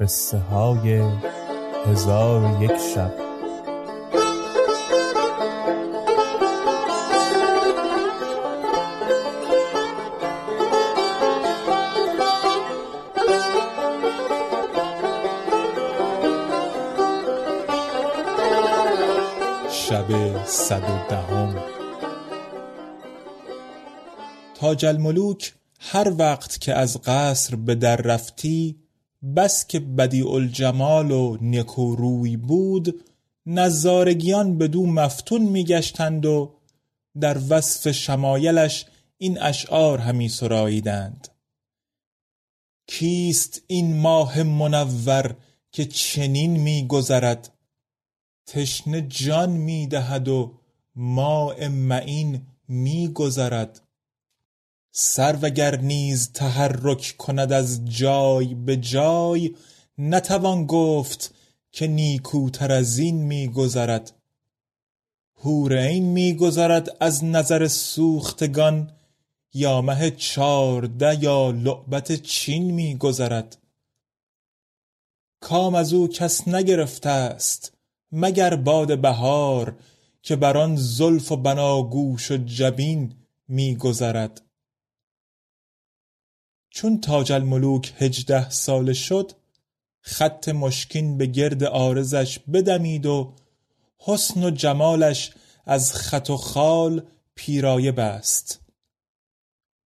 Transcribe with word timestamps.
قصه 0.00 0.38
های 0.38 1.02
هزار 1.86 2.62
یک 2.62 2.76
شب. 2.94 3.14
شب 19.70 20.44
صد 20.44 20.82
و 20.82 21.10
دهم. 21.10 21.54
تاج 24.54 24.86
الملوک 24.86 25.54
هر 25.80 26.12
وقت 26.18 26.60
که 26.60 26.74
از 26.74 27.02
قصر 27.02 27.56
به 27.56 27.74
در 27.74 27.96
رفتی 27.96 28.76
بس 29.36 29.66
که 29.66 29.80
بدیع 29.80 30.30
الجمال 30.30 31.10
و 31.10 31.36
نکو 31.40 31.96
روی 31.96 32.36
بود 32.36 33.04
نظارگیان 33.46 34.58
بدو 34.58 34.86
مفتون 34.86 35.42
میگشتند 35.42 36.26
و 36.26 36.54
در 37.20 37.38
وصف 37.48 37.90
شمایلش 37.90 38.86
این 39.18 39.42
اشعار 39.42 39.98
همی 39.98 40.28
سراییدند. 40.28 41.28
کیست 42.86 43.62
این 43.66 43.96
ماه 43.96 44.42
منور 44.42 45.36
که 45.72 45.84
چنین 45.84 46.50
میگذرد؟ 46.50 47.52
تشنه 48.46 49.00
جان 49.00 49.50
می‌دهد 49.50 50.28
و 50.28 50.54
ماء 50.94 51.68
معین 51.68 52.46
میگذرد؟ 52.68 53.80
سرو 54.92 55.44
اگر 55.44 55.76
نیز 55.76 56.32
تحرک 56.32 57.14
کند 57.18 57.52
از 57.52 57.84
جای 57.84 58.54
به 58.54 58.76
جای 58.76 59.54
نتوان 59.98 60.66
گفت 60.66 61.34
که 61.72 61.86
نیکوتر 61.86 62.72
از 62.72 62.98
این 62.98 63.16
میگذرد. 63.16 64.12
حور 65.34 65.78
عین 65.78 66.38
از 67.00 67.24
نظر 67.24 67.68
سوختگان 67.68 68.92
یا 69.54 69.80
مه 69.80 70.10
چارده 70.10 71.22
یا 71.22 71.50
لعبت 71.50 72.12
چین 72.12 72.70
میگذرد. 72.70 73.56
کام 75.40 75.74
از 75.74 75.92
او 75.92 76.08
کس 76.08 76.48
نگرفته 76.48 77.10
است 77.10 77.72
مگر 78.12 78.56
باد 78.56 79.00
بهار 79.00 79.76
که 80.22 80.36
بر 80.36 80.56
آن 80.56 80.76
زلف 80.76 81.32
و 81.32 81.36
بناگوش 81.36 82.30
و 82.30 82.36
جبین 82.36 83.14
میگذرد. 83.48 84.49
چون 86.70 87.00
تاج 87.00 87.32
الملوک 87.32 87.94
هجده 87.98 88.50
ساله 88.50 88.92
شد 88.92 89.32
خط 90.00 90.48
مشکین 90.48 91.18
به 91.18 91.26
گرد 91.26 91.64
عارضش 91.64 92.38
بدمید 92.38 93.06
و 93.06 93.34
حسن 93.98 94.44
و 94.44 94.50
جمالش 94.50 95.32
از 95.66 95.92
خط 95.92 96.30
و 96.30 96.36
خال 96.36 97.06
پیرایه 97.34 97.92
بست. 97.92 98.60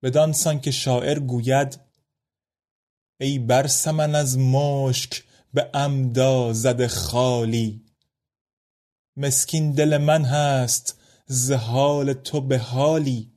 بدان 0.02 0.32
سان 0.32 0.60
که 0.60 0.70
شاعر 0.70 1.18
گوید 1.18 1.80
ای 3.20 3.38
برسمن 3.38 4.14
از 4.14 4.38
مشک 4.38 5.24
به 5.54 5.70
عمدا 5.74 6.52
زده 6.52 6.88
خالی. 6.88 7.84
مسکین 9.16 9.72
دل 9.72 9.98
من 9.98 10.24
هست 10.24 11.00
ز 11.26 11.52
حال 11.52 12.12
تو 12.12 12.40
به 12.40 12.58
حالی. 12.58 13.31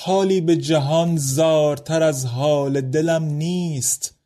حالی 0.00 0.40
به 0.40 0.56
جهان 0.56 1.16
زارتر 1.16 2.02
از 2.02 2.26
حال 2.26 2.80
دلم 2.80 3.24
نیست 3.24 4.18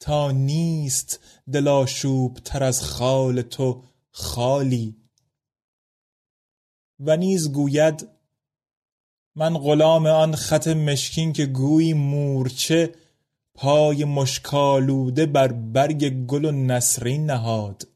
تا 0.00 0.30
نیست 0.30 1.20
دل 1.52 1.68
آشوب 1.68 2.34
تر 2.34 2.62
از 2.64 2.82
خال 2.82 3.42
تو 3.42 3.82
خالی. 4.10 4.96
و 7.00 7.16
نیز 7.16 7.52
گوید 7.52 8.08
من 9.36 9.58
غلام 9.58 10.06
آن 10.06 10.34
خط 10.34 10.68
مشکین 10.68 11.32
که 11.32 11.46
گویی 11.46 11.92
مورچه 11.92 12.94
پای 13.54 14.04
مشک 14.04 14.54
آلوده 14.54 15.26
بر 15.26 15.52
برگ 15.52 16.26
گل 16.26 16.44
و 16.44 16.52
نسرین 16.52 17.26
نهاد. 17.26 17.88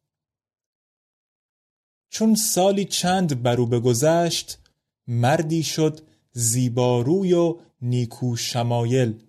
چون 2.11 2.35
سالی 2.35 2.85
چند 2.85 3.43
بر 3.43 3.61
او 3.61 3.67
بگذشت 3.67 4.59
مردی 5.07 5.63
شد 5.63 6.12
زیباروی 6.33 7.33
و 7.33 7.57
نیکو 7.83 8.37
شمایل. 8.37 9.23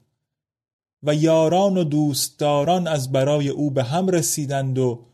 و 1.04 1.16
یاران 1.16 1.78
و 1.78 1.84
دوستداران 1.84 2.88
از 2.88 3.12
برای 3.12 3.50
او 3.50 3.72
به 3.72 3.84
هم 3.84 4.08
رسیدند 4.08 4.80
و 4.80 5.06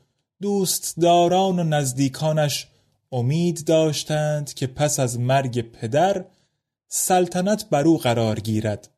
دوستداران 0.42 1.60
و 1.60 1.64
نزدیکانش 1.64 2.68
امید 3.12 3.66
داشتند 3.66 4.54
که 4.54 4.68
پس 4.68 5.00
از 5.00 5.20
مرگ 5.20 5.62
پدر 5.62 6.26
سلطنت 6.88 7.70
بر 7.70 7.88
او 7.88 7.98
قرار 7.98 8.40
گیرد 8.40 8.90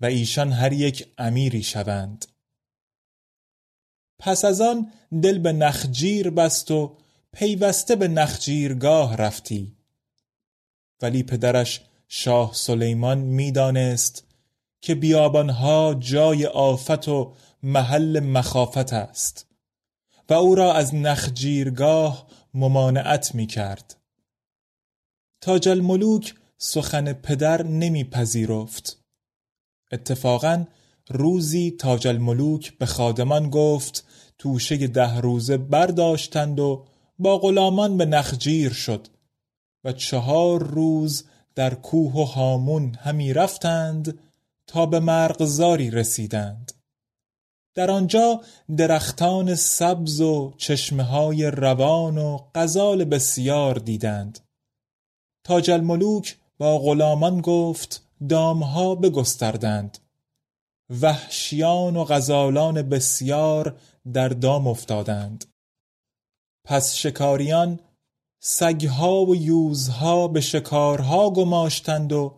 و 0.00 0.06
ایشان 0.06 0.52
هر 0.52 0.72
یک 0.72 1.06
امیری 1.18 1.62
شوند. 1.62 2.26
پس 4.18 4.44
از 4.44 4.60
آن 4.60 4.92
دل 5.22 5.38
به 5.38 5.52
نخجیر 5.52 6.30
بست 6.30 6.70
و 6.70 6.96
پیوسته 7.32 7.96
به 7.96 8.08
نخجیرگاه 8.08 9.16
رفتی. 9.16 9.76
ولی 11.02 11.22
پدرش 11.22 11.80
شاه 12.08 12.50
سلیمان 12.54 13.18
می‌دانست 13.18 14.24
که 14.80 14.94
بیابانها 14.94 15.94
جای 15.98 16.46
آفت 16.46 17.08
و 17.08 17.32
محل 17.62 18.20
مخافت 18.20 18.92
است 18.92 19.46
و 20.28 20.34
او 20.34 20.54
را 20.54 20.72
از 20.72 20.94
نخجیرگاه 20.94 22.26
ممانعت 22.54 23.34
می 23.34 23.46
کرد 23.46 23.96
تاج 25.40 25.68
الملوک 25.68 26.34
سخن 26.58 27.12
پدر 27.12 27.62
نمیپذیرفت. 27.62 28.98
اتفاقا 29.92 30.64
روزی 31.08 31.70
تاج 31.70 32.06
الملوک 32.06 32.78
به 32.78 32.86
خادمان 32.86 33.50
گفت 33.50 34.04
توشه 34.38 34.86
ده 34.86 35.20
روزه 35.20 35.56
برداشتند 35.56 36.60
و 36.60 36.84
با 37.18 37.38
غلامان 37.38 37.96
به 37.96 38.04
نخجیر 38.04 38.72
شد. 38.72 39.08
و 39.84 39.92
چهار 39.92 40.62
روز 40.62 41.24
در 41.54 41.74
کوه 41.74 42.12
و 42.12 42.24
هامون 42.24 42.94
همی 42.94 43.32
رفتند 43.32 44.18
تا 44.66 44.86
به 44.86 45.00
مرغزاری 45.00 45.90
رسیدند. 45.90 46.72
در 47.74 47.90
آنجا 47.90 48.40
درختان 48.76 49.54
سبز 49.54 50.20
و 50.20 50.54
چشمه 50.56 51.02
های 51.02 51.44
روان 51.44 52.18
و 52.18 52.38
غزال 52.54 53.04
بسیار 53.04 53.74
دیدند. 53.74 54.40
تاج 55.44 55.70
الملوک 55.70 56.38
با 56.58 56.78
غلامان 56.78 57.40
گفت 57.40 58.06
دامها 58.28 58.94
بگستردند. 58.94 59.98
وحشیان 61.00 61.96
و 61.96 62.04
غزالان 62.04 62.82
بسیار 62.82 63.76
در 64.12 64.28
دام 64.28 64.66
افتادند. 64.66 65.44
پس 66.64 66.94
شکاریان 66.94 67.80
سگها 68.46 69.24
و 69.24 69.36
یوزها 69.36 70.28
به 70.28 70.40
شکارها 70.40 71.30
گماشتند 71.30 72.12
و 72.12 72.34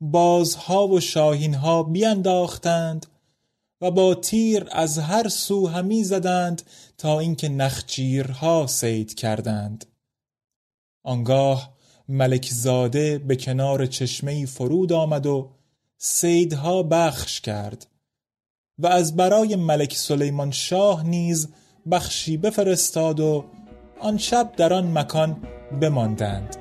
بازها 0.00 0.88
و 0.88 1.00
شاهینها 1.00 1.82
بینداختند 1.82 3.06
و 3.80 3.90
با 3.90 4.14
تیر 4.14 4.68
از 4.72 4.98
هر 4.98 5.28
سو 5.28 5.66
همی 5.66 6.04
زدند 6.04 6.62
تا 6.98 7.20
اینکه 7.20 7.48
نخچیرها 7.48 8.66
سید 8.66 9.14
کردند. 9.14 9.86
آنگاه 11.02 11.74
ملک 12.08 12.50
زاده 12.52 13.18
به 13.18 13.36
کنار 13.36 13.86
چشمه 13.86 14.46
فرود 14.46 14.92
آمد 14.92 15.26
و 15.26 15.50
سیدها 15.98 16.82
بخش 16.82 17.40
کرد 17.40 17.86
و 18.78 18.86
از 18.86 19.16
برای 19.16 19.56
ملک 19.56 19.96
سلیمان 19.96 20.50
شاه 20.50 21.02
نیز 21.02 21.48
بخشی 21.90 22.36
بفرستاد 22.36 23.20
و 23.20 23.44
آن 24.00 24.18
شب 24.18 24.52
در 24.56 24.72
آن 24.72 24.98
مکان 24.98 25.36
بماندند. 25.80 26.56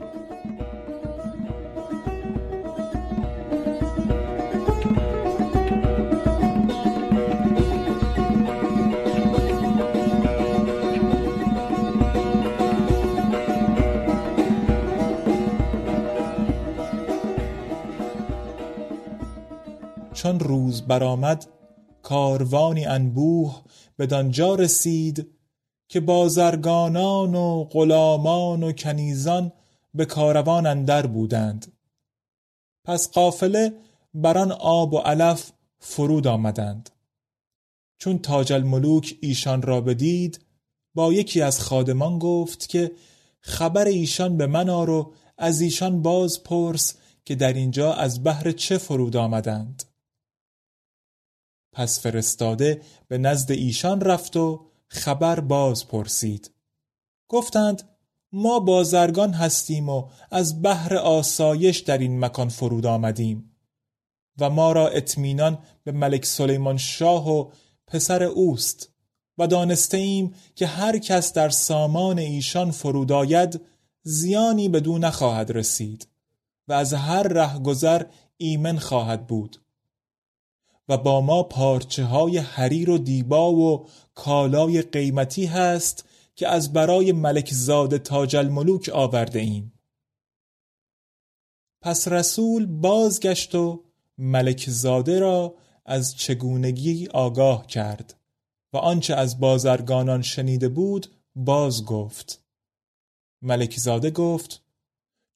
چون 20.13 20.39
روز 20.39 20.81
برآمد 20.81 21.45
کاروانی 22.01 22.85
انبوه 22.85 23.61
بدانجا 23.99 24.55
رسید 24.55 25.38
که 25.89 25.99
بازرگانان 25.99 27.35
و 27.35 27.63
غلامان 27.63 28.63
و 28.63 28.71
کنیزان 28.71 29.51
به 29.93 30.05
کاروان 30.05 30.65
اندر 30.65 31.07
بودند. 31.07 31.71
پس 32.83 33.11
قافله 33.11 33.73
بر 34.13 34.37
آن 34.37 34.51
آب 34.51 34.93
و 34.93 34.97
علف 34.97 35.51
فرود 35.79 36.27
آمدند. 36.27 36.89
چون 37.97 38.19
تاج 38.19 38.53
الملوک 38.53 39.17
ایشان 39.21 39.61
را 39.61 39.81
بدید 39.81 40.45
با 40.95 41.13
یکی 41.13 41.41
از 41.41 41.59
خادمان 41.59 42.19
گفت 42.19 42.69
که 42.69 42.91
خبر 43.41 43.85
ایشان 43.85 44.37
به 44.37 44.47
من 44.47 44.69
آر 44.69 44.89
و 44.89 45.13
از 45.37 45.61
ایشان 45.61 46.01
باز 46.01 46.43
پرس 46.43 46.95
که 47.25 47.35
در 47.35 47.53
اینجا 47.53 47.93
از 47.93 48.23
بحر 48.23 48.51
چه 48.51 48.77
فرود 48.77 49.15
آمدند. 49.15 49.83
پس 51.71 51.99
فرستاده 51.99 52.81
به 53.07 53.17
نزد 53.17 53.51
ایشان 53.51 54.01
رفت 54.01 54.37
و 54.37 54.68
خبر 54.89 55.39
باز 55.39 55.87
پرسید. 55.87 56.51
گفتند 57.27 57.83
ما 58.31 58.59
بازرگان 58.59 59.33
هستیم 59.33 59.89
و 59.89 60.07
از 60.31 60.61
بحر 60.61 60.95
آسایش 60.95 61.79
در 61.79 61.97
این 61.97 62.19
مکان 62.19 62.49
فرود 62.49 62.85
آمدیم 62.85 63.55
و 64.39 64.49
ما 64.49 64.71
را 64.71 64.87
اطمینان 64.87 65.57
به 65.83 65.91
ملک 65.91 66.25
سلیمان 66.25 66.77
شاه 66.77 67.29
و 67.29 67.51
پسر 67.87 68.23
اوست 68.23 68.89
و 69.37 69.47
دانسته 69.47 69.97
ایم 69.97 70.33
که 70.55 70.67
هر 70.67 70.97
کس 70.97 71.33
در 71.33 71.49
سامان 71.49 72.19
ایشان 72.19 72.71
فرود 72.71 73.11
آید 73.11 73.61
زیانی 74.03 74.69
بدو 74.69 74.97
نخواهد 74.97 75.51
رسید 75.51 76.07
و 76.67 76.73
از 76.73 76.93
هر 76.93 77.23
رهگذر 77.23 78.05
ایمن 78.37 78.77
خواهد 78.79 79.27
بود. 79.27 79.61
و 80.89 80.97
با 80.97 81.21
ما 81.21 81.43
پارچه 81.43 82.05
های 82.05 82.37
حریر 82.37 82.89
و 82.89 82.97
دیبا 82.97 83.53
و 83.53 83.87
کالای 84.15 84.81
قیمتی 84.81 85.45
هست 85.45 86.05
که 86.35 86.47
از 86.47 86.73
برای 86.73 87.11
ملک 87.11 87.53
زاد 87.53 87.97
تاج 87.97 88.35
الملوک 88.35 88.89
آورده 88.93 89.39
ایم. 89.39 89.73
پس 91.81 92.07
رسول 92.07 92.65
بازگشت 92.65 93.55
و 93.55 93.83
ملک 94.17 94.69
زاده 94.69 95.19
را 95.19 95.55
از 95.85 96.15
چگونگی 96.15 97.07
آگاه 97.07 97.67
کرد 97.67 98.15
و 98.73 98.77
آنچه 98.77 99.15
از 99.15 99.39
بازرگانان 99.39 100.21
شنیده 100.21 100.69
بود 100.69 101.07
باز 101.35 101.85
گفت. 101.85 102.43
ملک 103.41 103.77
زاده 103.77 104.11
گفت 104.11 104.61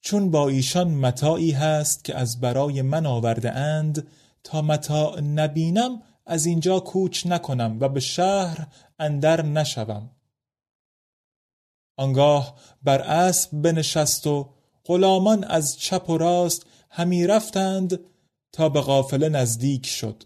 چون 0.01 0.31
با 0.31 0.49
ایشان 0.49 0.87
متاعی 0.87 1.51
هست 1.51 2.03
که 2.03 2.15
از 2.15 2.41
برای 2.41 2.81
من 2.81 3.05
آورده 3.05 3.51
اند 3.51 4.07
تا 4.43 4.61
متا 4.61 5.15
نبینم 5.19 6.01
از 6.25 6.45
اینجا 6.45 6.79
کوچ 6.79 7.25
نکنم 7.25 7.77
و 7.79 7.89
به 7.89 7.99
شهر 7.99 8.67
اندر 8.99 9.45
نشوم. 9.45 10.09
آنگاه 11.97 12.59
بر 12.83 13.01
اسب 13.01 13.61
بنشست 13.61 14.27
و 14.27 14.49
غلامان 14.85 15.43
از 15.43 15.79
چپ 15.79 16.09
و 16.09 16.17
راست 16.17 16.65
همی 16.89 17.27
رفتند 17.27 17.99
تا 18.51 18.69
به 18.69 18.81
قافله 18.81 19.29
نزدیک 19.29 19.85
شد. 19.85 20.23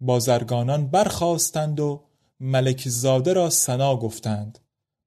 بازرگانان 0.00 0.86
برخواستند 0.86 1.80
و 1.80 2.04
ملک 2.40 2.88
زاده 2.88 3.32
را 3.32 3.50
سنا 3.50 3.96
گفتند 3.96 4.58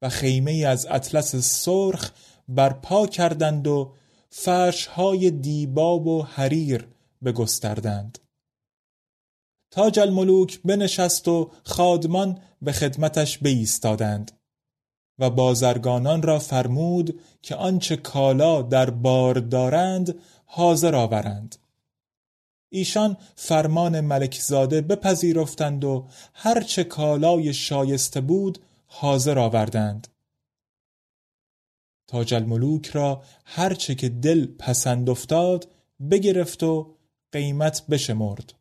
و 0.01 0.09
خیمه 0.09 0.51
از 0.51 0.87
اطلس 0.89 1.35
سرخ 1.35 2.11
برپا 2.47 3.07
کردند 3.07 3.67
و 3.67 3.93
فرشهای 4.29 5.31
دیباب 5.31 6.07
و 6.07 6.21
حریر 6.23 6.87
بگستردند. 7.25 8.19
تاج 9.71 9.99
الملوک 9.99 10.59
بنشست 10.65 11.27
و 11.27 11.51
خادمان 11.63 12.41
به 12.61 12.71
خدمتش 12.71 13.37
بایستادند 13.37 14.31
و 15.19 15.29
بازرگانان 15.29 16.21
را 16.21 16.39
فرمود 16.39 17.19
که 17.41 17.55
آنچه 17.55 17.97
کالا 17.97 18.61
در 18.61 18.89
بار 18.89 19.39
دارند 19.39 20.19
حاضر 20.45 20.95
آورند. 20.95 21.55
ایشان 22.69 23.17
فرمان 23.35 24.01
ملکزاده 24.01 24.81
بپذیرفتند 24.81 25.83
و 25.83 26.07
هرچه 26.33 26.83
کالای 26.83 27.53
شایسته 27.53 28.21
بود 28.21 28.59
حاضر 28.85 29.39
آوردند. 29.39 30.07
تاج 32.07 32.33
الملوک 32.33 32.87
را 32.87 33.23
هرچه 33.45 33.95
که 33.95 34.09
دل 34.09 34.45
پسند 34.45 35.09
افتاد 35.09 35.67
بگرفت 36.11 36.63
و 36.63 36.95
قیمت 37.31 37.83
بشمرد. 37.89 38.53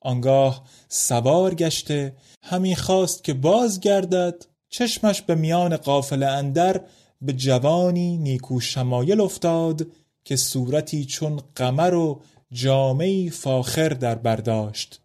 آنگاه 0.00 0.64
سوار 0.88 1.54
گشته 1.54 2.16
همی 2.42 2.76
خواست 2.76 3.24
که 3.24 3.34
باز 3.34 3.80
گردد 3.80 4.44
چشمش 4.68 5.22
به 5.22 5.34
میان 5.34 5.76
قافل 5.76 6.22
اندر 6.22 6.80
به 7.22 7.32
جوانی 7.32 8.16
نیکو 8.16 8.60
شمایل 8.60 9.20
افتاد 9.20 9.86
که 10.24 10.36
صورتی 10.36 11.04
چون 11.04 11.40
قمر 11.54 11.94
و 11.94 12.20
جامعی 12.52 13.30
فاخر 13.30 13.88
در 13.88 14.14
برداشت 14.14 15.00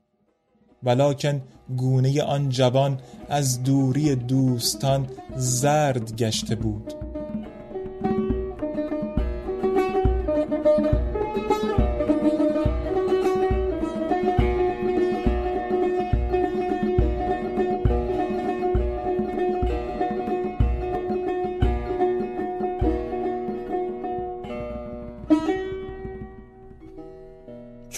ولیکن 0.84 1.42
گونه 1.78 2.24
آن 2.24 2.50
جوان 2.50 3.00
از 3.30 3.64
دوری 3.64 4.16
دوستان 4.16 5.10
زرد 5.36 6.16
گشته 6.16 6.56
بود. 6.56 7.13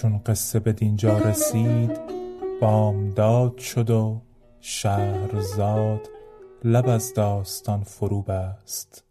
چون 0.06 0.22
قصه 0.26 0.60
به 0.60 0.74
دینجا 0.74 1.18
رسید 1.18 2.00
بامداد 2.62 3.58
شد 3.58 3.90
و 3.90 4.22
شهرزاد 4.62 6.10
لب 6.64 6.90
از 6.90 7.14
داستان 7.14 7.84
فرو 7.84 8.22
بست 8.22 9.04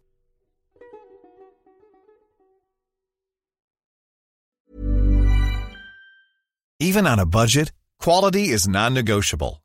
Even 6.79 7.05
on 7.07 7.19
a 7.19 7.25
budget, 7.25 7.71
quality 7.99 8.45
is 8.55 8.67
non-negotiable. 8.67 9.64